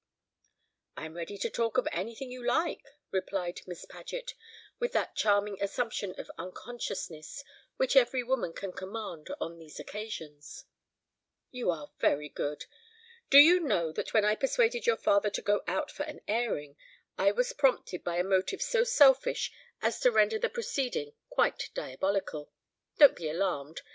"I 0.97 1.05
am 1.05 1.13
ready 1.15 1.37
to 1.37 1.47
talk 1.51 1.77
of 1.77 1.87
anything 1.91 2.31
you 2.31 2.43
like," 2.43 2.81
replied 3.11 3.61
Miss 3.67 3.85
Paget, 3.85 4.33
with 4.79 4.93
that 4.93 5.15
charming 5.15 5.61
assumption 5.61 6.19
of 6.19 6.31
unconsciousness 6.39 7.43
which 7.77 7.95
every 7.95 8.23
woman 8.23 8.53
can 8.53 8.71
command 8.71 9.27
on 9.39 9.59
these 9.59 9.79
occasions. 9.79 10.65
"You 11.51 11.69
are 11.69 11.91
very 11.99 12.29
good. 12.29 12.65
Do 13.29 13.37
you 13.37 13.59
know 13.59 13.91
that 13.91 14.11
when 14.11 14.25
I 14.25 14.33
persuaded 14.33 14.87
your 14.87 14.97
father 14.97 15.29
to 15.29 15.39
go 15.43 15.63
out 15.67 15.91
for 15.91 16.01
an 16.01 16.21
airing, 16.27 16.77
I 17.19 17.31
was 17.31 17.53
prompted 17.53 18.03
by 18.03 18.15
a 18.17 18.23
motive 18.23 18.63
so 18.63 18.83
selfish 18.83 19.51
as 19.83 19.99
to 19.99 20.09
render 20.11 20.39
the 20.39 20.49
proceeding 20.49 21.13
quite 21.29 21.69
diabolical? 21.75 22.51
Don't 22.97 23.15
be 23.15 23.29
alarmed! 23.29 23.83